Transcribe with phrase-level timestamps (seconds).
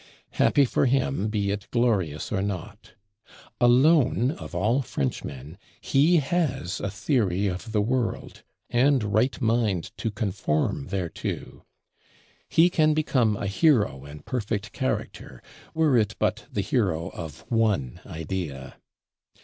[0.31, 2.93] Happy for him, be it glorious or not!
[3.59, 8.41] Alone of all Frenchmen he has a theory of the world,
[8.71, 11.63] and right mind to conform thereto;
[12.49, 15.39] he can become a hero and perfect character,
[15.75, 18.77] were it but the hero of one idea.